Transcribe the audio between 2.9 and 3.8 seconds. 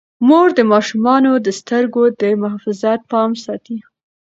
پام ساتي.